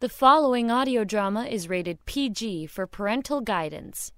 [0.00, 4.12] The following audio drama is rated PG for parental guidance.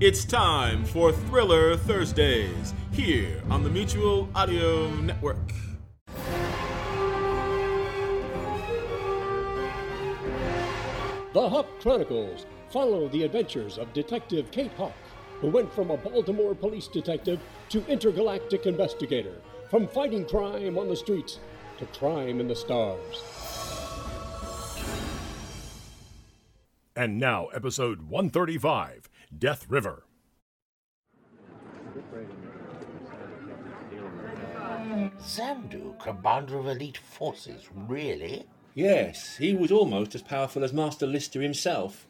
[0.00, 5.52] It's time for Thriller Thursdays here on the Mutual Audio Network.
[11.34, 14.96] The Hawk Chronicles follow the adventures of Detective Kate Hawk,
[15.42, 19.34] who went from a Baltimore police detective to intergalactic investigator,
[19.68, 21.40] from fighting crime on the streets
[21.78, 23.41] to crime in the stars.
[27.02, 30.04] And now, episode 135 Death River.
[35.18, 38.46] Zandu, commander of elite forces, really?
[38.76, 42.06] Yes, he was almost as powerful as Master Lister himself.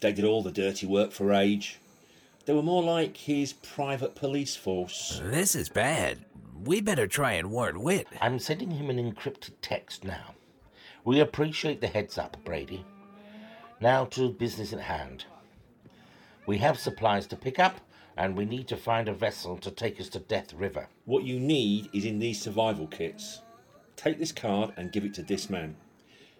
[0.00, 1.78] They did all the dirty work for Age.
[2.44, 5.22] They were more like his private police force.
[5.22, 6.24] This is bad.
[6.64, 8.08] We better try and warn Witt.
[8.20, 10.34] I'm sending him an encrypted text now.
[11.04, 12.84] We appreciate the heads up, Brady.
[13.84, 15.26] Now to business at hand.
[16.46, 17.82] We have supplies to pick up,
[18.16, 20.88] and we need to find a vessel to take us to Death River.
[21.04, 23.42] What you need is in these survival kits.
[23.94, 25.76] Take this card and give it to this man.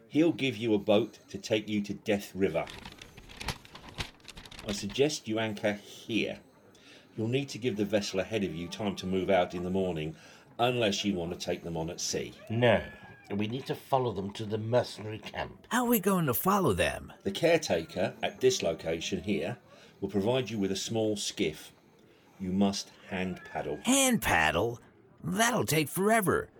[0.08, 2.64] He'll give you a boat to take you to Death River.
[4.66, 6.38] I suggest you anchor here.
[7.14, 9.70] You'll need to give the vessel ahead of you time to move out in the
[9.70, 10.16] morning,
[10.58, 12.32] unless you want to take them on at sea.
[12.48, 12.80] No,
[13.30, 15.66] we need to follow them to the mercenary camp.
[15.70, 17.12] How are we going to follow them?
[17.24, 19.56] The caretaker at this location here
[20.00, 21.72] will provide you with a small skiff.
[22.38, 23.78] You must hand paddle.
[23.84, 24.80] Hand paddle?
[25.22, 26.50] That'll take forever.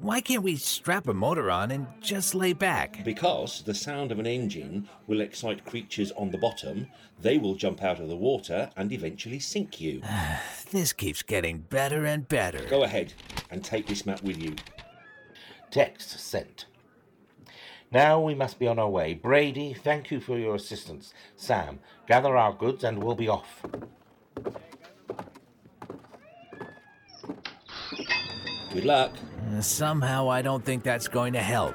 [0.00, 3.04] Why can't we strap a motor on and just lay back?
[3.04, 6.88] Because the sound of an engine will excite creatures on the bottom,
[7.20, 10.02] they will jump out of the water and eventually sink you.
[10.72, 12.64] This keeps getting better and better.
[12.70, 13.12] Go ahead
[13.50, 14.56] and take this map with you.
[15.72, 16.66] Text sent.
[17.90, 19.14] Now we must be on our way.
[19.14, 21.14] Brady, thank you for your assistance.
[21.34, 23.62] Sam, gather our goods and we'll be off.
[28.74, 29.12] Good luck.
[29.50, 31.74] Uh, Somehow I don't think that's going to help.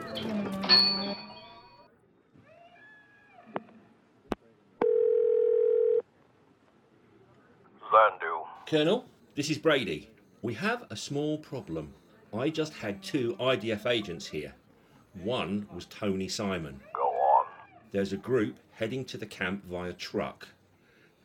[7.92, 8.46] Zandu.
[8.68, 10.12] Colonel, this is Brady.
[10.44, 11.96] We have a small problem.
[12.38, 14.54] I just had two IDF agents here.
[15.24, 16.80] One was Tony Simon.
[16.94, 17.46] Go on.
[17.92, 20.48] There's a group heading to the camp via truck.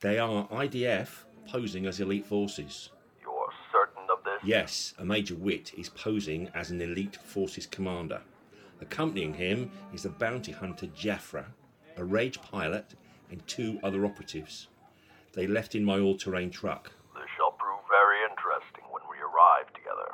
[0.01, 2.91] They are IDF posing as elite forces.
[3.21, 4.41] You're certain of this?
[4.43, 8.23] Yes, a Major Witt is posing as an elite forces commander.
[8.81, 11.45] Accompanying him is the bounty hunter Jaffra,
[11.97, 12.95] a rage pilot,
[13.31, 14.69] and two other operatives.
[15.35, 16.91] They left in my all terrain truck.
[17.15, 20.13] This shall prove very interesting when we arrive together.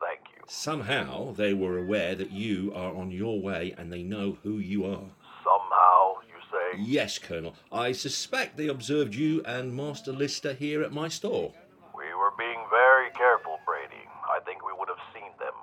[0.00, 0.35] Thank you.
[0.48, 4.84] Somehow they were aware that you are on your way and they know who you
[4.84, 5.10] are.
[5.42, 6.78] Somehow, you say?
[6.80, 7.54] Yes, Colonel.
[7.72, 11.52] I suspect they observed you and Master Lister here at my store.
[11.96, 14.04] We were being very careful, Brady.
[14.28, 15.54] I think we would have seen them.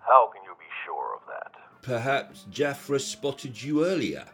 [0.00, 1.52] How can you be sure of that?
[1.82, 4.26] Perhaps Jaffra spotted you earlier.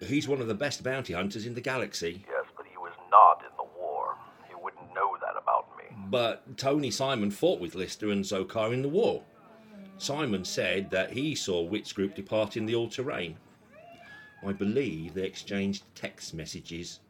[0.00, 2.24] He's one of the best bounty hunters in the galaxy.
[2.26, 4.16] Yes, but he was not in the war.
[4.48, 5.84] He wouldn't know that about me.
[6.10, 9.22] But Tony Simon fought with Lister and Zokar in the war.
[9.98, 13.36] Simon said that he saw Witt's group depart in the all terrain.
[14.46, 17.00] I believe they exchanged text messages.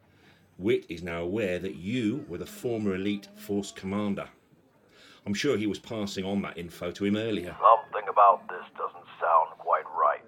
[0.56, 4.28] Witt is now aware that you were the former elite force commander.
[5.26, 7.54] I'm sure he was passing on that info to him earlier.
[7.60, 10.24] Something about this doesn't sound quite right.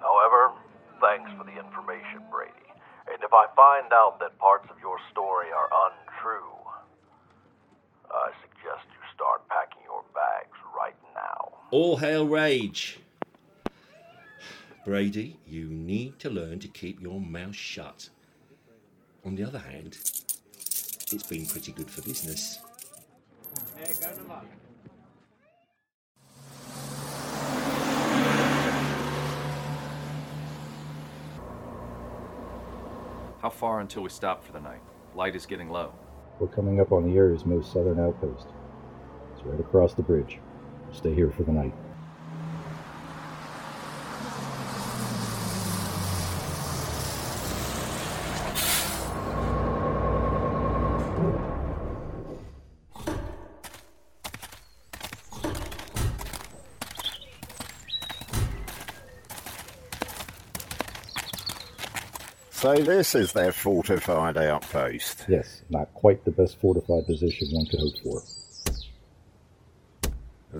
[0.00, 0.52] However,
[1.00, 2.52] thanks for the information, Brady.
[3.12, 6.56] And if I find out that parts of your story are untrue,
[8.10, 11.61] I suggest you start packing your bags right now.
[11.72, 12.98] All hail rage!
[14.84, 18.10] Brady, you need to learn to keep your mouth shut.
[19.24, 19.96] On the other hand,
[20.54, 22.58] it's been pretty good for business.
[33.40, 34.82] How far until we stop for the night?
[35.14, 35.94] Light is getting low.
[36.38, 38.48] We're coming up on the area's most southern outpost.
[39.34, 40.38] It's right across the bridge
[40.92, 41.74] stay here for the night.
[62.62, 65.24] So this is their fortified outpost.
[65.26, 68.22] Yes, not quite the best fortified position one could hope for.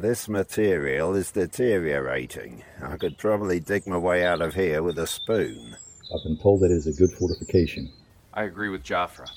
[0.03, 2.65] This material is deteriorating.
[2.83, 5.77] I could probably dig my way out of here with a spoon.
[6.13, 7.89] I've been told that it is a good fortification.
[8.35, 9.31] I agree with Jafra.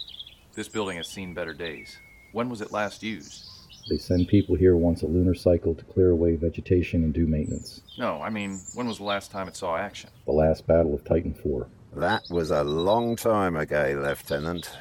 [0.55, 1.99] This building has seen better days.
[2.31, 3.45] When was it last used?
[3.91, 7.83] They send people here once a lunar cycle to clear away vegetation and do maintenance.
[7.99, 10.09] No, I mean, when was the last time it saw action?
[10.25, 11.67] The last battle of Titan 4.
[11.97, 14.75] That was a long time ago, Lieutenant.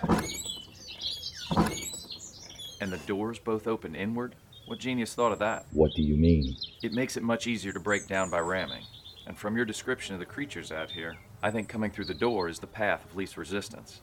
[2.80, 4.34] And the doors both open inward?
[4.66, 5.66] What genius thought of that?
[5.72, 6.56] What do you mean?
[6.82, 8.84] It makes it much easier to break down by ramming.
[9.26, 12.48] And from your description of the creatures out here, I think coming through the door
[12.48, 14.00] is the path of least resistance.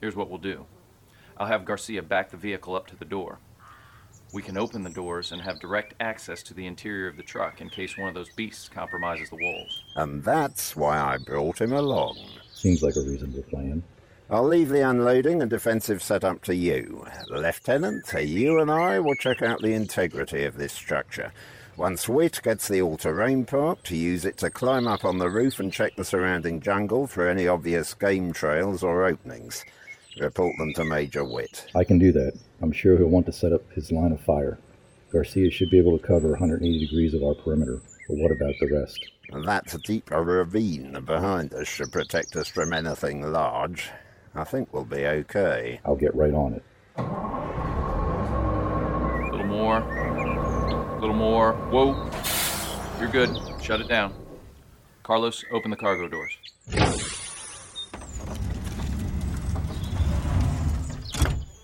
[0.00, 0.66] Here's what we'll do
[1.36, 3.38] I'll have Garcia back the vehicle up to the door.
[4.32, 7.60] We can open the doors and have direct access to the interior of the truck
[7.60, 9.84] in case one of those beasts compromises the walls.
[9.94, 12.18] And that's why I brought him along.
[12.52, 13.84] Seems like a reasonable plan.
[14.28, 17.06] I'll leave the unloading and defensive setup to you.
[17.28, 21.32] Lieutenant, you and I will check out the integrity of this structure.
[21.76, 25.60] Once Wit gets the all-terrain part, to use it to climb up on the roof
[25.60, 29.64] and check the surrounding jungle for any obvious game trails or openings.
[30.18, 31.66] Report them to Major Witt.
[31.76, 32.32] I can do that.
[32.62, 34.58] I'm sure he'll want to set up his line of fire.
[35.12, 38.72] Garcia should be able to cover 180 degrees of our perimeter, but what about the
[38.72, 38.98] rest?
[39.44, 43.90] That deep ravine behind us should protect us from anything large.
[44.36, 45.80] I think we'll be okay.
[45.84, 46.62] I'll get right on it.
[46.98, 47.02] A
[49.30, 49.78] little more.
[49.78, 51.54] A little more.
[51.70, 52.10] Whoa.
[53.00, 53.30] You're good.
[53.62, 54.14] Shut it down.
[55.02, 56.36] Carlos, open the cargo doors.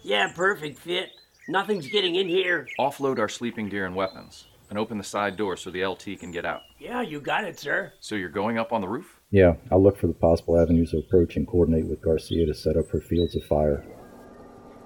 [0.02, 1.10] Yeah, perfect fit.
[1.48, 2.66] Nothing's getting in here.
[2.78, 6.30] Offload our sleeping gear and weapons, and open the side door so the LT can
[6.30, 6.62] get out.
[6.78, 7.92] Yeah, you got it, sir.
[8.00, 9.20] So you're going up on the roof?
[9.30, 12.78] Yeah, I'll look for the possible avenues of approach and coordinate with Garcia to set
[12.78, 13.84] up her fields of fire.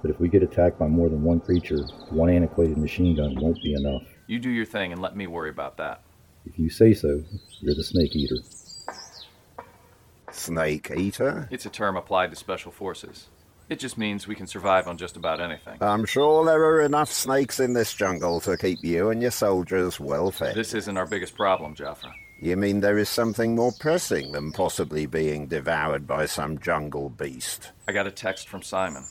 [0.03, 3.63] But if we get attacked by more than one creature, one antiquated machine gun won't
[3.63, 4.03] be enough.
[4.27, 6.03] You do your thing and let me worry about that.
[6.47, 7.23] If you say so,
[7.61, 8.39] you're the snake eater.
[10.33, 11.49] Snake eater?
[11.53, 13.29] It's a term applied to special forces.
[13.69, 15.79] It just means we can survive on just about anything.
[15.81, 19.99] I'm sure there are enough snakes in this jungle to keep you and your soldiers
[19.99, 20.55] well fed.
[20.55, 22.13] This isn't our biggest problem, Jafra.
[22.39, 27.73] You mean there is something more pressing than possibly being devoured by some jungle beast?
[27.89, 29.05] I got a text from Simon.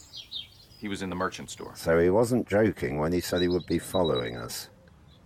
[0.78, 1.74] He was in the merchant store.
[1.76, 4.70] So he wasn't joking when he said he would be following us.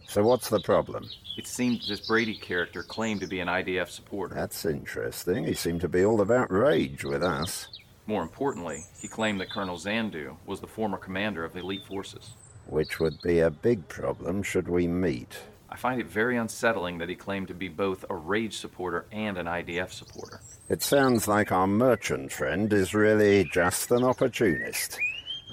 [0.08, 1.08] So what's the problem?
[1.38, 4.34] It seemed this Brady character claimed to be an IDF supporter.
[4.34, 5.46] That's interesting.
[5.46, 7.68] He seemed to be all about rage with us.
[8.10, 12.32] More importantly, he claimed that Colonel Zandu was the former commander of the elite forces.
[12.66, 15.38] Which would be a big problem should we meet.
[15.70, 19.38] I find it very unsettling that he claimed to be both a rage supporter and
[19.38, 20.42] an IDF supporter.
[20.70, 24.98] It sounds like our merchant friend is really just an opportunist.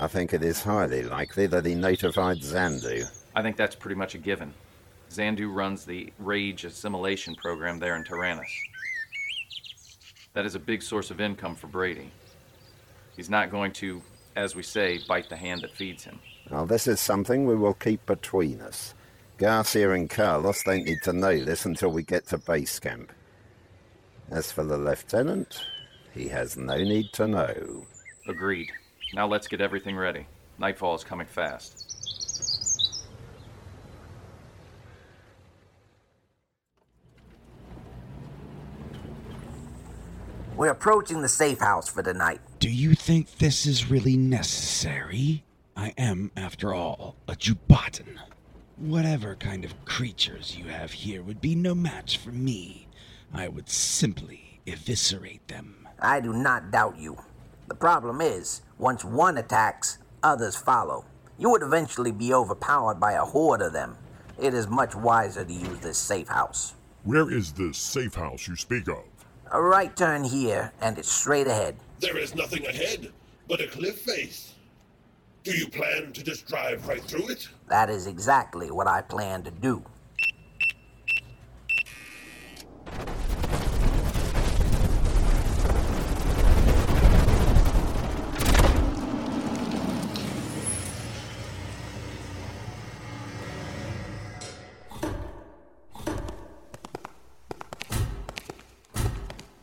[0.00, 3.06] I think it is highly likely that he notified Zandu.
[3.34, 4.54] I think that's pretty much a given.
[5.10, 8.50] Zandu runs the Rage assimilation program there in Tyrannus.
[10.32, 12.10] That is a big source of income for Brady.
[13.16, 14.02] He's not going to,
[14.36, 16.20] as we say, bite the hand that feeds him.
[16.50, 18.94] Well, this is something we will keep between us.
[19.38, 23.12] Garcia and Carlos don't need to know this until we get to base camp.
[24.30, 25.64] As for the lieutenant,
[26.12, 27.86] he has no need to know.
[28.28, 28.70] Agreed.
[29.14, 30.26] Now let's get everything ready.
[30.58, 31.82] Nightfall is coming fast.
[40.56, 42.40] We're approaching the safe house for the night.
[42.66, 45.44] Do you think this is really necessary?
[45.76, 48.18] I am, after all, a Jubatan.
[48.76, 52.88] Whatever kind of creatures you have here would be no match for me.
[53.32, 55.86] I would simply eviscerate them.
[56.00, 57.16] I do not doubt you.
[57.68, 61.04] The problem is, once one attacks, others follow.
[61.38, 63.96] You would eventually be overpowered by a horde of them.
[64.40, 66.74] It is much wiser to use this safe house.
[67.04, 69.04] Where is this safe house you speak of?
[69.52, 71.76] A right turn here, and it's straight ahead.
[71.98, 73.10] There is nothing ahead
[73.48, 74.54] but a cliff face.
[75.44, 77.48] Do you plan to just drive right through it?
[77.68, 79.82] That is exactly what I plan to do.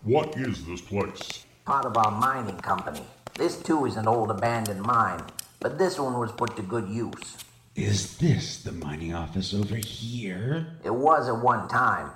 [0.03, 1.45] What is this place?
[1.65, 3.05] Part of our mining company.
[3.35, 5.23] This too is an old abandoned mine,
[5.61, 7.37] but this one was put to good use.
[7.73, 10.67] Is this the mining office over here?
[10.83, 12.11] It was at one time.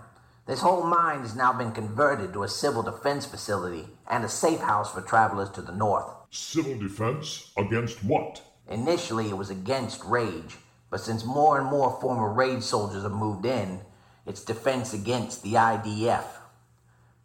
[0.47, 4.59] This whole mine has now been converted to a civil defense facility and a safe
[4.59, 6.11] house for travelers to the north.
[6.29, 8.41] Civil defense against what?
[8.69, 10.57] Initially, it was against Rage,
[10.89, 13.79] but since more and more former Rage soldiers have moved in,
[14.25, 16.25] it's defense against the IDF.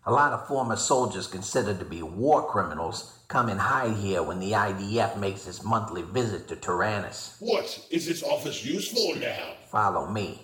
[0.04, 4.40] A lot of former soldiers considered to be war criminals come and hide here when
[4.40, 7.36] the IDF makes its monthly visit to Tyrannus.
[7.38, 9.54] What is this office useful now?
[9.70, 10.42] Follow me.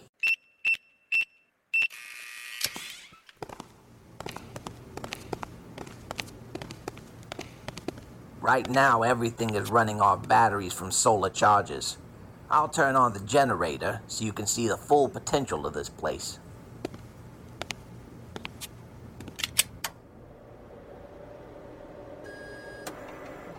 [8.40, 11.98] Right now, everything is running off batteries from solar charges.
[12.48, 16.38] I'll turn on the generator so you can see the full potential of this place.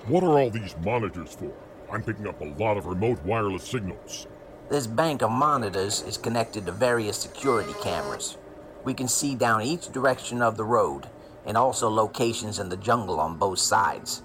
[0.10, 1.54] What are all these monitors for?
[1.94, 4.25] I'm picking up a lot of remote wireless signals.
[4.68, 8.36] This bank of monitors is connected to various security cameras.
[8.84, 11.06] We can see down each direction of the road
[11.46, 14.24] and also locations in the jungle on both sides.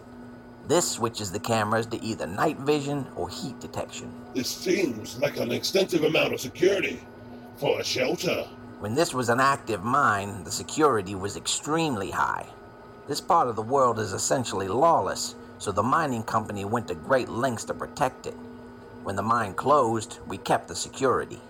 [0.66, 4.10] This switches the cameras to either night vision or heat detection.
[4.34, 6.98] This seems like an extensive amount of security
[7.58, 8.48] for a shelter.
[8.80, 12.46] When this was an active mine, the security was extremely high.
[13.06, 17.30] This part of the world is essentially lawless, so the mining company went to great
[17.30, 18.34] lengths to protect it.
[19.02, 21.40] When the mine closed, we kept the security.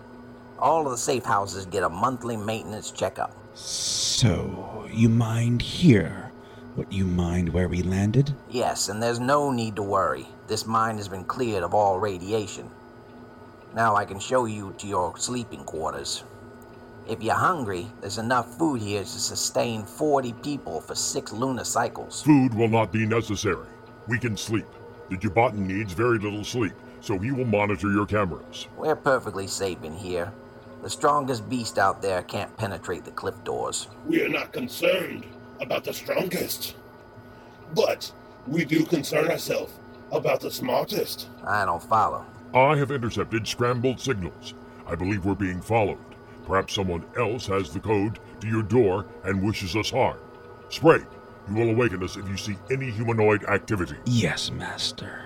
[0.61, 3.37] All of the safe houses get a monthly maintenance checkup.
[3.55, 6.31] So, you mined here,
[6.77, 8.33] but you mined where we landed?
[8.49, 10.29] Yes, and there's no need to worry.
[10.47, 12.71] This mine has been cleared of all radiation.
[13.75, 16.23] Now I can show you to your sleeping quarters.
[17.09, 22.23] If you're hungry, there's enough food here to sustain 40 people for six lunar cycles.
[22.23, 23.67] Food will not be necessary.
[24.07, 24.67] We can sleep.
[25.11, 28.69] The Jubatan needs very little sleep, so he will monitor your cameras.
[28.77, 30.33] We're perfectly safe in here.
[30.83, 33.89] The strongest beast out there can't penetrate the cliff doors.
[34.07, 35.25] We are not concerned
[35.61, 36.75] about the strongest.
[37.75, 38.13] But
[38.47, 39.73] we do concern ourselves
[40.13, 41.29] about the smartest.
[41.47, 42.27] I don't follow.
[42.55, 44.55] I have intercepted scrambled signals.
[44.87, 45.99] I believe we're being followed.
[46.47, 50.19] Perhaps someone else has the code to your door and wishes us harm.
[50.69, 51.07] Sprague,
[51.49, 53.97] you will awaken us if you see any humanoid activity.
[54.07, 55.23] Yes, Master.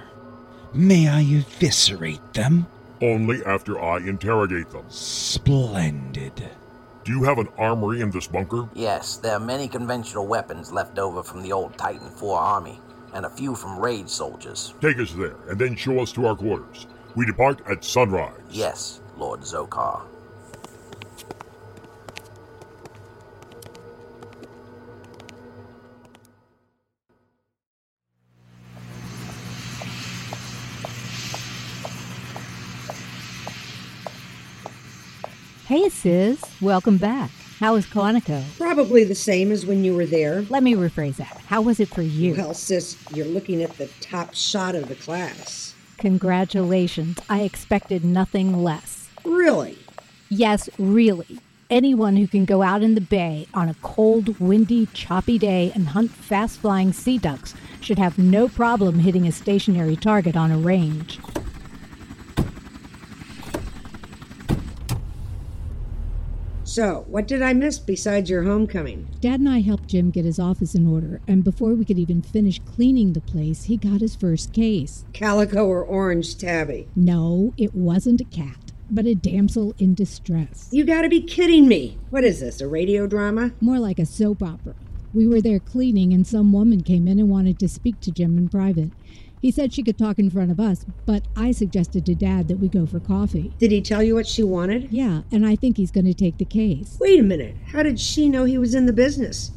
[0.74, 2.66] May I eviscerate them?
[3.00, 4.84] Only after I interrogate them.
[4.88, 6.50] Splendid.
[7.04, 8.68] Do you have an armory in this bunker?
[8.74, 12.80] Yes, there are many conventional weapons left over from the old Titan IV army,
[13.14, 14.74] and a few from Rage soldiers.
[14.80, 16.86] Take us there, and then show us to our quarters.
[17.14, 18.34] We depart at sunrise.
[18.50, 20.02] Yes, Lord Zokar.
[35.68, 36.40] Hey, Sis.
[36.62, 37.30] Welcome back.
[37.60, 38.42] How was Quantico?
[38.56, 40.40] Probably the same as when you were there.
[40.48, 41.42] Let me rephrase that.
[41.46, 42.36] How was it for you?
[42.36, 45.74] Well, sis, you're looking at the top shot of the class.
[45.98, 47.18] Congratulations.
[47.28, 49.10] I expected nothing less.
[49.26, 49.76] Really?
[50.30, 51.38] Yes, really.
[51.68, 55.88] Anyone who can go out in the bay on a cold, windy, choppy day and
[55.88, 60.56] hunt fast flying sea ducks should have no problem hitting a stationary target on a
[60.56, 61.18] range.
[66.78, 69.08] So, what did I miss besides your homecoming?
[69.20, 72.22] Dad and I helped Jim get his office in order, and before we could even
[72.22, 75.04] finish cleaning the place, he got his first case.
[75.12, 76.86] Calico or orange tabby?
[76.94, 80.68] No, it wasn't a cat, but a damsel in distress.
[80.70, 81.98] You gotta be kidding me.
[82.10, 83.50] What is this, a radio drama?
[83.60, 84.76] More like a soap opera.
[85.12, 88.38] We were there cleaning, and some woman came in and wanted to speak to Jim
[88.38, 88.92] in private.
[89.40, 92.58] He said she could talk in front of us, but I suggested to Dad that
[92.58, 93.52] we go for coffee.
[93.58, 94.88] Did he tell you what she wanted?
[94.90, 96.96] Yeah, and I think he's going to take the case.
[97.00, 97.56] Wait a minute.
[97.66, 99.52] How did she know he was in the business?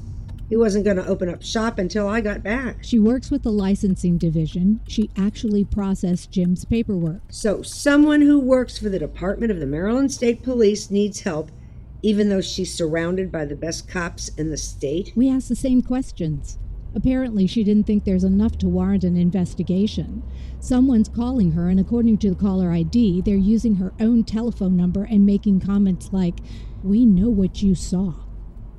[0.49, 2.79] He wasn't going to open up shop until I got back.
[2.81, 4.81] She works with the licensing division.
[4.85, 7.21] She actually processed Jim's paperwork.
[7.29, 11.51] So, someone who works for the Department of the Maryland State Police needs help,
[12.01, 15.13] even though she's surrounded by the best cops in the state?
[15.15, 16.57] We asked the same questions.
[16.93, 20.23] Apparently, she didn't think there's enough to warrant an investigation.
[20.59, 25.03] Someone's calling her, and according to the caller ID, they're using her own telephone number
[25.03, 26.39] and making comments like,
[26.83, 28.15] We know what you saw.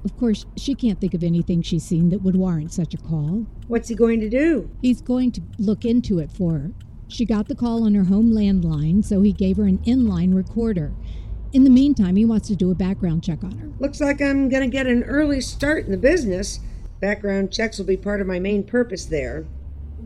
[0.05, 3.47] Of course, she can't think of anything she's seen that would warrant such a call.
[3.69, 4.69] What's he going to do?
[4.83, 6.71] He's going to look into it for her.
[7.09, 10.93] She got the call on her home landline, so he gave her an inline recorder.
[11.53, 13.71] In the meantime, he wants to do a background check on her.
[13.79, 16.61] Looks like I'm going to get an early start in the business.
[17.03, 19.45] Background checks will be part of my main purpose there.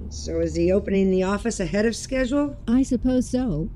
[0.09, 2.57] So is he opening the office ahead of schedule?
[2.67, 3.69] I suppose so.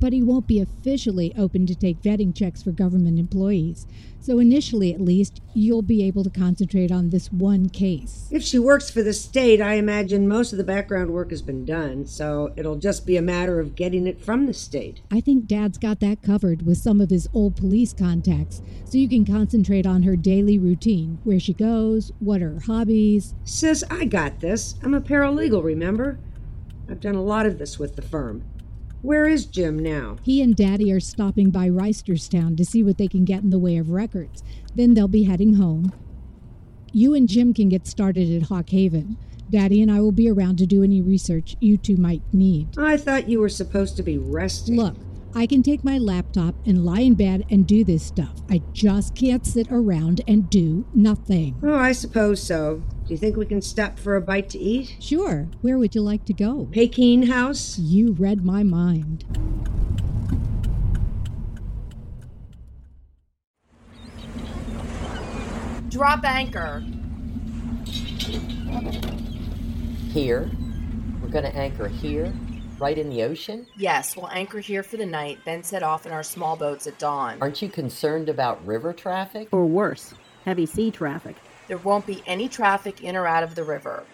[0.00, 3.86] But he won't be officially open to take vetting checks for government employees.
[4.22, 8.28] So, initially at least, you'll be able to concentrate on this one case.
[8.30, 11.64] If she works for the state, I imagine most of the background work has been
[11.64, 15.00] done, so it'll just be a matter of getting it from the state.
[15.10, 19.08] I think Dad's got that covered with some of his old police contacts, so you
[19.08, 23.34] can concentrate on her daily routine where she goes, what are her hobbies.
[23.44, 24.74] Sis, I got this.
[24.82, 26.18] I'm a paralegal, remember?
[26.88, 28.44] I've done a lot of this with the firm.
[29.02, 30.18] Where is Jim now?
[30.22, 33.58] He and Daddy are stopping by Reisterstown to see what they can get in the
[33.58, 34.42] way of records.
[34.74, 35.92] Then they'll be heading home.
[36.92, 39.16] You and Jim can get started at Hawk Haven.
[39.50, 42.78] Daddy and I will be around to do any research you two might need.
[42.78, 44.76] I thought you were supposed to be resting.
[44.76, 44.96] Look,
[45.32, 48.42] I can take my laptop and lie in bed and do this stuff.
[48.50, 51.56] I just can't sit around and do nothing.
[51.62, 52.82] Oh, I suppose so.
[53.06, 54.96] Do you think we can stop for a bite to eat?
[54.98, 55.48] Sure.
[55.60, 56.68] Where would you like to go?
[56.72, 57.78] Peking House?
[57.78, 59.24] You read my mind.
[65.90, 66.84] Drop anchor.
[70.12, 70.50] Here?
[71.22, 72.32] We're going to anchor here?
[72.80, 73.66] Right in the ocean?
[73.76, 76.98] Yes, we'll anchor here for the night, then set off in our small boats at
[76.98, 77.36] dawn.
[77.42, 79.48] Aren't you concerned about river traffic?
[79.52, 80.14] Or worse,
[80.46, 81.36] heavy sea traffic.
[81.68, 84.04] There won't be any traffic in or out of the river.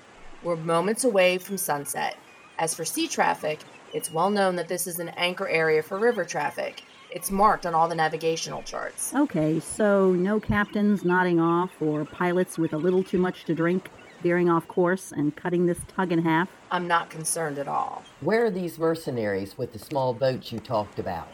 [0.42, 2.16] We're moments away from sunset.
[2.58, 3.60] As for sea traffic,
[3.94, 6.82] it's well known that this is an anchor area for river traffic.
[7.12, 9.14] It's marked on all the navigational charts.
[9.14, 13.88] Okay, so no captains nodding off or pilots with a little too much to drink
[14.22, 16.48] veering off course and cutting this tug in half?
[16.70, 18.02] I'm not concerned at all.
[18.20, 21.28] Where are these mercenaries with the small boats you talked about?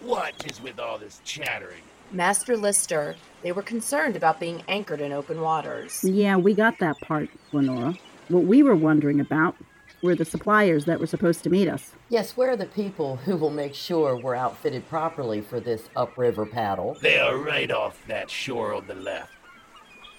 [0.00, 1.82] What is with all this chattering?
[2.10, 6.02] Master Lister, they were concerned about being anchored in open waters.
[6.02, 7.94] Yeah, we got that part, Lenora.
[8.28, 9.56] What we were wondering about
[10.02, 11.92] were the suppliers that were supposed to meet us.
[12.08, 16.46] Yes, where are the people who will make sure we're outfitted properly for this upriver
[16.46, 16.96] paddle?
[17.02, 19.32] They are right off that shore on the left.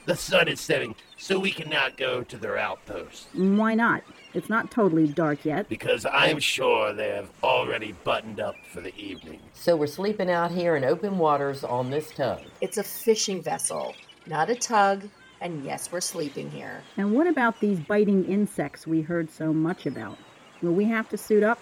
[0.09, 3.27] The sun is setting, so we cannot go to their outpost.
[3.35, 4.01] Why not?
[4.33, 5.69] It's not totally dark yet.
[5.69, 9.39] Because I'm sure they have already buttoned up for the evening.
[9.53, 12.41] So we're sleeping out here in open waters on this tug.
[12.59, 13.93] It's a fishing vessel,
[14.25, 15.07] not a tug,
[15.41, 16.81] and yes, we're sleeping here.
[16.97, 20.17] And what about these biting insects we heard so much about?
[20.63, 21.59] Will we have to suit up?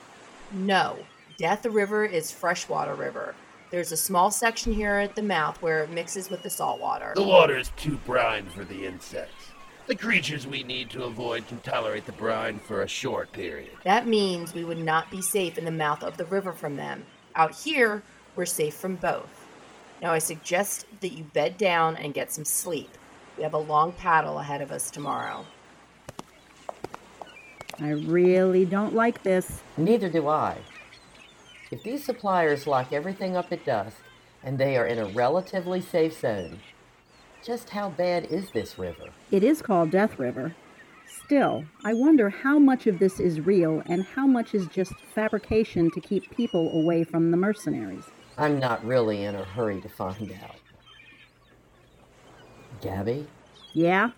[0.53, 0.95] No.
[1.38, 3.36] Death River is freshwater river.
[3.69, 7.12] There's a small section here at the mouth where it mixes with the salt water.
[7.15, 9.51] The water is too brine for the insects.
[9.88, 13.71] The creatures we need to avoid can tolerate the brine for a short period.
[13.84, 17.06] That means we would not be safe in the mouth of the river from them.
[17.36, 18.03] Out here,
[18.38, 19.47] we're safe from both.
[20.01, 22.89] Now, I suggest that you bed down and get some sleep.
[23.36, 25.45] We have a long paddle ahead of us tomorrow.
[27.80, 29.62] I really don't like this.
[29.75, 30.58] Neither do I.
[31.69, 33.97] If these suppliers lock everything up at dusk
[34.43, 36.60] and they are in a relatively safe zone,
[37.43, 39.10] just how bad is this river?
[39.32, 40.56] It is called Death River.
[41.25, 45.91] Still, I wonder how much of this is real and how much is just fabrication
[45.91, 48.06] to keep people away from the mercenaries.
[48.38, 50.56] I'm not really in a hurry to find out.
[52.82, 53.27] Gabby?
[53.73, 54.12] Yeah?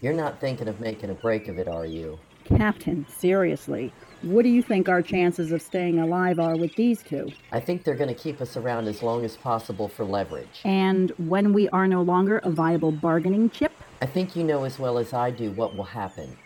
[0.00, 2.18] You're not thinking of making a break of it, are you?
[2.44, 3.92] Captain, seriously.
[4.24, 7.30] What do you think our chances of staying alive are with these two?
[7.52, 10.62] I think they're going to keep us around as long as possible for leverage.
[10.64, 13.72] And when we are no longer a viable bargaining chip?
[14.00, 16.38] I think you know as well as I do what will happen.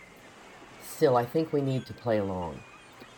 [0.83, 2.59] Still, I think we need to play along.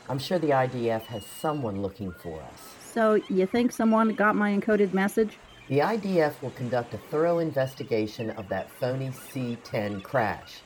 [0.07, 2.75] I'm sure the IDF has someone looking for us.
[2.85, 5.39] So, you think someone got my encoded message?
[5.69, 10.61] The IDF will conduct a thorough investigation of that phony C 10 crash.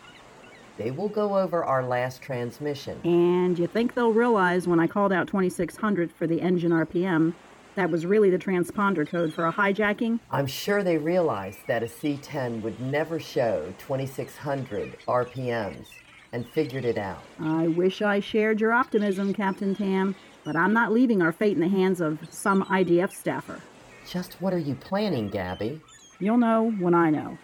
[0.78, 3.00] They will go over our last transmission.
[3.04, 7.34] And you think they'll realize when I called out 2600 for the engine RPM,
[7.76, 10.20] that was really the transponder code for a hijacking?
[10.32, 15.88] I'm sure they realized that a C 10 would never show 2600 RPMs
[16.32, 17.24] and figured it out.
[17.40, 21.62] I wish I shared your optimism, Captain Tam, but I'm not leaving our fate in
[21.62, 23.62] the hands of some IDF staffer.
[24.10, 25.82] Just what are you planning, Gabby?
[26.20, 27.38] You'll know when I know.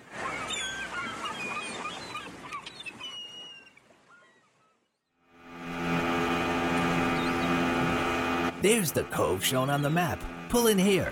[8.61, 10.23] There's the cove shown on the map.
[10.49, 11.11] Pull in here.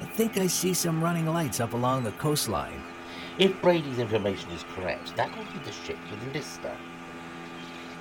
[0.00, 2.80] I think I see some running lights up along the coastline.
[3.36, 6.76] If Brady's information is correct, that will be the ship with Lister.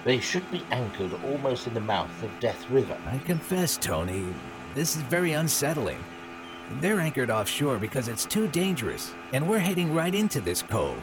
[0.04, 2.98] They should be anchored almost in the mouth of Death River.
[3.08, 4.28] I confess, Tony,
[4.76, 6.04] this is very unsettling.
[6.80, 11.02] They're anchored offshore because it's too dangerous, and we're heading right into this cove.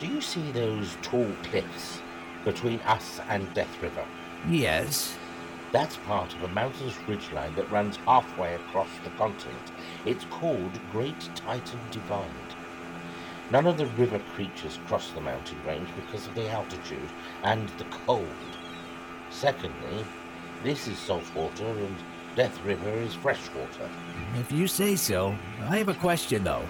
[0.00, 2.00] Do you see those tall cliffs
[2.44, 4.04] between us and Death River?
[4.48, 5.16] Yes.
[5.76, 9.72] That's part of a mountainous ridgeline that runs halfway across the continent.
[10.06, 12.30] It's called Great Titan Divide.
[13.50, 17.10] None of the river creatures cross the mountain range because of the altitude
[17.42, 18.26] and the cold.
[19.28, 20.06] Secondly,
[20.62, 21.96] this is salt water and
[22.36, 23.90] Death River is freshwater.
[24.40, 25.36] If you say so.
[25.68, 26.66] I have a question, though.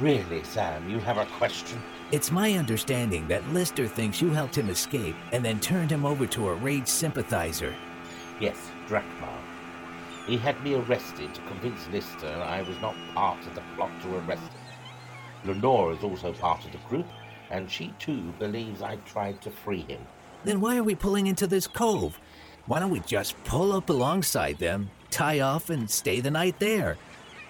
[0.00, 1.80] Really, Sam, you have a question?
[2.10, 6.26] It's my understanding that Lister thinks you helped him escape and then turned him over
[6.26, 7.72] to a rage sympathizer.
[8.40, 9.38] Yes, Drakmar.
[10.26, 14.16] He had me arrested to convince Lister I was not part of the plot to
[14.16, 14.60] arrest him.
[15.44, 17.06] Lenore is also part of the group,
[17.50, 20.00] and she too believes I tried to free him.
[20.44, 22.18] Then why are we pulling into this cove?
[22.66, 26.96] Why don't we just pull up alongside them, tie off, and stay the night there?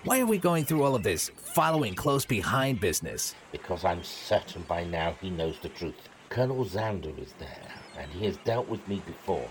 [0.04, 3.34] Why are we going through all of this following close behind business?
[3.52, 6.08] Because I'm certain by now he knows the truth.
[6.28, 9.48] Colonel Zandu is there, and he has dealt with me before.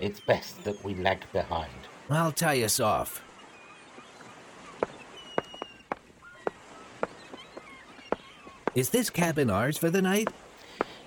[0.00, 1.70] It's best that we lag behind.
[2.08, 3.22] I'll tie us off.
[8.74, 10.28] Is this cabin ours for the night?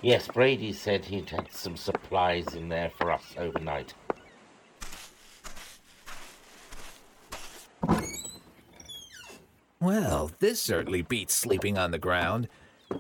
[0.01, 3.93] Yes, Brady said he'd had some supplies in there for us overnight.
[9.79, 12.47] Well, this certainly beats sleeping on the ground.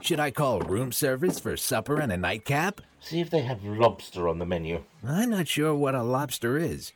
[0.01, 2.81] Should I call room service for supper and a nightcap?
[2.99, 4.83] See if they have lobster on the menu.
[5.05, 6.93] I'm not sure what a lobster is.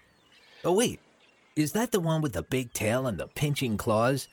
[0.63, 0.99] Oh, wait.
[1.55, 4.27] Is that the one with the big tail and the pinching claws?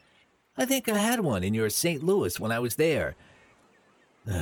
[0.57, 2.03] I think I had one in your St.
[2.03, 3.17] Louis when I was there.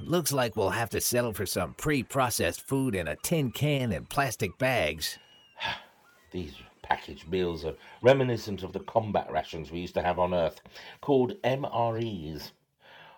[0.00, 3.92] Looks like we'll have to settle for some pre processed food in a tin can
[3.92, 5.18] and plastic bags.
[6.32, 10.60] These packaged meals are reminiscent of the combat rations we used to have on Earth,
[11.00, 12.52] called MREs,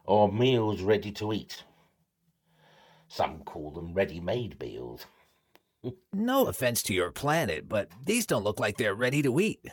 [0.04, 1.64] or meals ready to eat.
[3.08, 5.06] Some call them ready made meals.
[6.12, 9.66] No offense to your planet, but these don't look like they're ready to eat.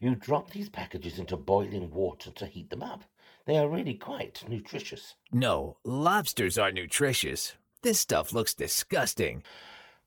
[0.00, 3.04] You drop these packages into boiling water to heat them up.
[3.46, 5.14] They are really quite nutritious.
[5.32, 7.54] No, lobsters are nutritious.
[7.82, 9.42] This stuff looks disgusting.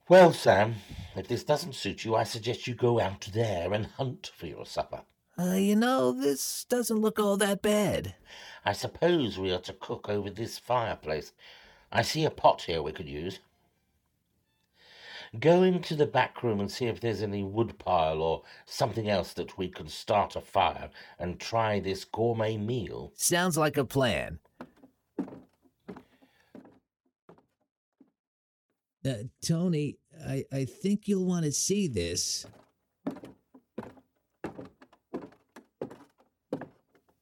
[0.09, 0.75] Well, Sam,
[1.15, 4.65] if this doesn't suit you, I suggest you go out there and hunt for your
[4.65, 5.01] supper.
[5.37, 8.15] Uh, you know, this doesn't look all that bad.
[8.67, 11.31] I suppose we are to cook over this fireplace.
[11.89, 13.39] I see a pot here we could use.
[15.39, 19.31] Go into the back room and see if there's any wood pile or something else
[19.35, 23.13] that we can start a fire and try this gourmet meal.
[23.15, 24.39] Sounds like a plan.
[29.05, 32.45] Uh, Tony, I, I think you'll want to see this.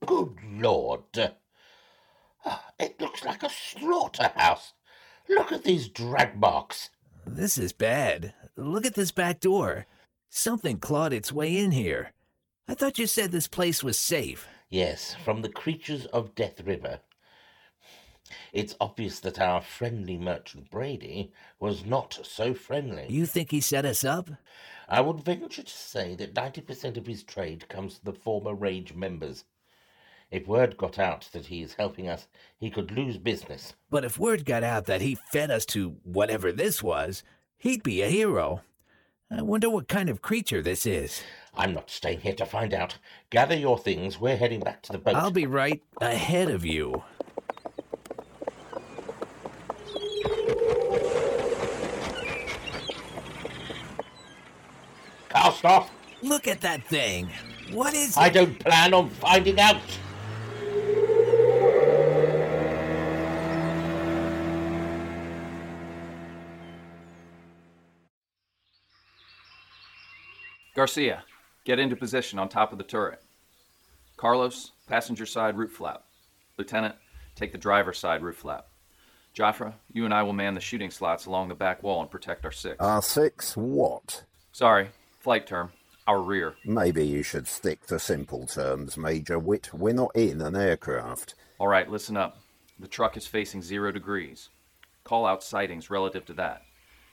[0.08, 1.01] Good Lord.
[2.45, 4.73] Ah, It looks like a slaughterhouse.
[5.27, 6.89] Look at these drag marks.
[7.25, 8.33] This is bad.
[8.55, 9.85] Look at this back door.
[10.29, 12.11] Something clawed its way in here.
[12.67, 14.47] I thought you said this place was safe.
[14.69, 16.99] Yes, from the creatures of Death River.
[18.51, 23.05] It's obvious that our friendly merchant Brady was not so friendly.
[23.07, 24.29] You think he set us up?
[24.89, 28.93] I would venture to say that 90% of his trade comes to the former Rage
[28.93, 29.45] members.
[30.31, 33.73] If word got out that he is helping us, he could lose business.
[33.89, 37.23] But if word got out that he fed us to whatever this was,
[37.57, 38.61] he'd be a hero.
[39.31, 41.21] I wonder what kind of creature this is.
[41.55, 42.97] I'm not staying here to find out.
[43.29, 44.19] Gather your things.
[44.19, 45.15] We're heading back to the boat.
[45.15, 47.03] I'll be right ahead of you.
[55.29, 55.91] Cast off.
[56.21, 57.29] Look at that thing.
[57.71, 58.33] What is I it?
[58.33, 59.77] don't plan on finding out.
[70.75, 71.23] Garcia,
[71.63, 73.21] get into position on top of the turret.
[74.17, 76.03] Carlos, passenger side roof flap.
[76.57, 76.95] Lieutenant,
[77.33, 78.67] take the driver's side roof flap.
[79.33, 82.43] Jafra, you and I will man the shooting slots along the back wall and protect
[82.43, 82.75] our six.
[82.81, 84.23] Our six what?
[84.51, 84.89] Sorry,
[85.21, 85.71] flight term.
[86.07, 86.55] Our rear.
[86.65, 89.73] Maybe you should stick to simple terms, Major Witt.
[89.73, 91.35] We're not in an aircraft.
[91.57, 92.41] All right, listen up.
[92.79, 94.49] The truck is facing zero degrees.
[95.05, 96.63] Call out sightings relative to that.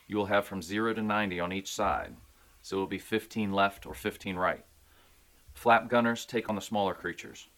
[0.09, 2.17] You will have from zero to 90 on each side,
[2.63, 4.65] so it will be 15 left or 15 right.
[5.53, 7.49] Flap gunners take on the smaller creatures.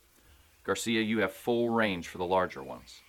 [0.65, 3.01] Garcia, you have full range for the larger ones.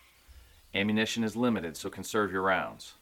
[0.74, 2.96] Ammunition is limited, so conserve your rounds.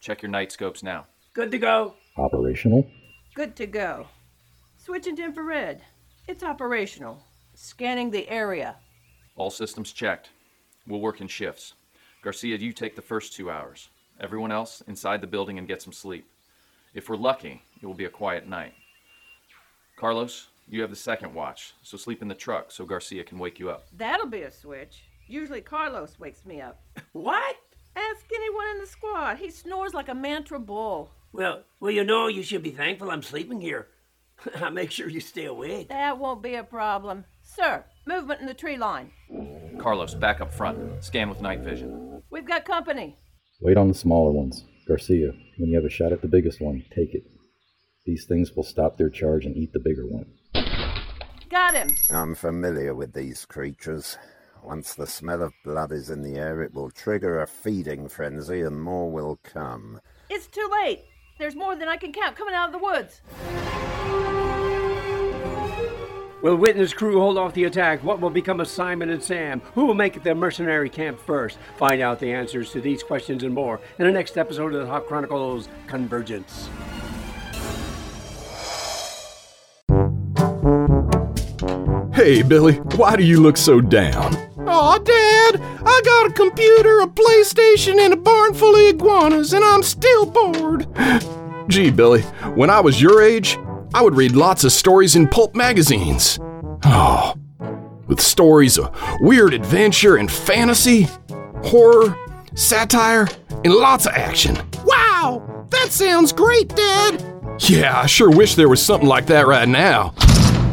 [0.00, 1.06] Check your night scopes now.
[1.32, 1.94] Good to go.
[2.18, 2.86] Operational.
[3.34, 4.06] Good to go.
[4.76, 5.82] Switching to infrared.
[6.28, 7.22] It's operational.
[7.54, 8.76] Scanning the area.
[9.34, 10.30] All systems checked.
[10.86, 11.74] We'll work in shifts.
[12.22, 13.88] Garcia, you take the first two hours.
[14.20, 16.26] Everyone else, inside the building and get some sleep.
[16.96, 18.72] If we're lucky, it will be a quiet night.
[19.96, 23.58] Carlos, you have the second watch, so sleep in the truck so Garcia can wake
[23.58, 23.84] you up.
[23.94, 25.04] That'll be a switch.
[25.28, 26.80] Usually Carlos wakes me up.
[27.12, 27.56] What?
[27.94, 29.36] Ask anyone in the squad.
[29.36, 31.10] He snores like a mantra bull.
[31.32, 33.88] Well, well, you know, you should be thankful I'm sleeping here.
[34.56, 35.90] I'll make sure you stay awake.
[35.90, 37.26] That won't be a problem.
[37.42, 39.10] Sir, movement in the tree line.
[39.78, 41.04] Carlos, back up front.
[41.04, 42.22] Scan with night vision.
[42.30, 43.18] We've got company.
[43.60, 44.64] Wait on the smaller ones.
[44.86, 47.24] Garcia, when you have a shot at the biggest one, take it.
[48.04, 50.26] These things will stop their charge and eat the bigger one.
[51.50, 51.88] Got him.
[52.10, 54.16] I'm familiar with these creatures.
[54.62, 58.60] Once the smell of blood is in the air, it will trigger a feeding frenzy
[58.60, 60.00] and more will come.
[60.30, 61.04] It's too late.
[61.38, 63.22] There's more than I can count coming out of the woods.
[66.46, 68.04] Will Witness crew hold off the attack?
[68.04, 69.60] What will become of Simon and Sam?
[69.74, 71.58] Who will make it their mercenary camp first?
[71.76, 74.86] Find out the answers to these questions and more in the next episode of the
[74.86, 76.68] Hawk Chronicles Convergence.
[82.14, 84.36] Hey, Billy, why do you look so down?
[84.68, 89.64] Aw, Dad, I got a computer, a PlayStation, and a barn full of iguanas, and
[89.64, 90.86] I'm still bored.
[91.66, 92.22] Gee, Billy,
[92.54, 93.58] when I was your age,
[93.94, 96.38] I would read lots of stories in pulp magazines.
[96.84, 97.34] Oh,
[98.06, 101.08] with stories of weird adventure and fantasy,
[101.64, 102.16] horror,
[102.54, 103.28] satire,
[103.64, 104.56] and lots of action.
[104.84, 107.24] Wow, that sounds great, Dad.
[107.60, 110.14] Yeah, I sure wish there was something like that right now.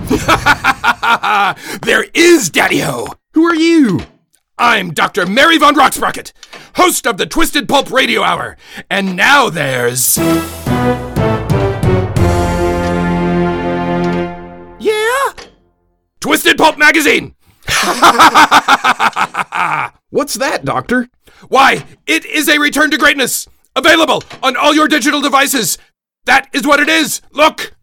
[1.82, 3.08] there is, Daddy Ho!
[3.34, 4.02] Who are you?
[4.58, 5.26] I'm Dr.
[5.26, 6.32] Mary Von Rocksprocket,
[6.76, 8.58] host of the Twisted Pulp Radio Hour,
[8.90, 10.20] and now there's.
[16.24, 17.36] Twisted Pulp Magazine!
[20.10, 21.10] What's that, Doctor?
[21.50, 23.46] Why, it is a return to greatness!
[23.76, 25.78] Available on all your digital devices!
[26.24, 27.22] That is what it is!
[27.34, 27.76] Look!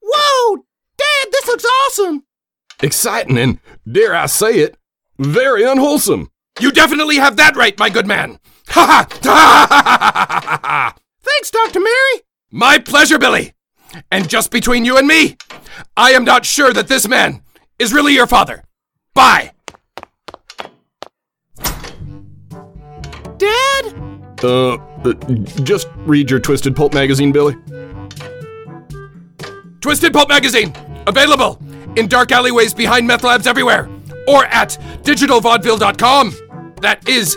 [0.00, 0.64] Whoa,
[0.96, 2.24] Dad, this looks awesome.
[2.82, 4.78] Exciting and, dare I say it,
[5.18, 6.30] very unwholesome.
[6.58, 8.38] You definitely have that right, my good man!
[8.68, 10.94] Ha ha!
[11.20, 11.80] Thanks, Dr.
[11.80, 12.22] Mary.
[12.50, 13.52] My pleasure, Billy!
[14.10, 15.36] And just between you and me,
[15.96, 17.42] I am not sure that this man
[17.78, 18.64] is really your father.
[19.14, 19.52] Bye!
[23.38, 23.94] Dad?
[24.42, 25.12] Uh, uh,
[25.62, 27.56] just read your Twisted Pulp magazine, Billy.
[29.80, 30.72] Twisted Pulp magazine,
[31.06, 31.60] available
[31.96, 33.88] in dark alleyways behind meth labs everywhere,
[34.26, 34.70] or at
[35.02, 36.34] digitalvaudeville.com.
[36.82, 37.36] That is